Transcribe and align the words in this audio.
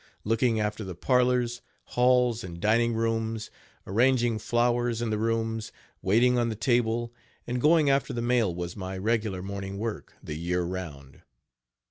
Looking 0.23 0.59
after 0.59 0.83
the 0.83 0.95
parlors, 0.95 1.61
halls 1.93 2.43
and 2.43 2.59
dining 2.59 2.95
rooms, 2.95 3.51
arranging 3.85 4.39
flowers 4.39 4.99
in 4.99 5.11
the 5.11 5.17
rooms, 5.19 5.71
waiting 6.01 6.39
on 6.39 6.49
the 6.49 6.55
table, 6.55 7.13
and 7.45 7.61
going 7.61 7.87
after 7.87 8.11
the 8.11 8.19
mail 8.19 8.51
was 8.51 8.75
my 8.75 8.97
regular 8.97 9.43
morning 9.43 9.77
work, 9.77 10.15
the 10.23 10.33
year 10.35 10.63
round. 10.63 11.21